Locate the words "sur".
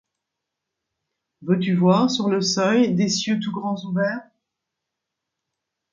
2.09-2.27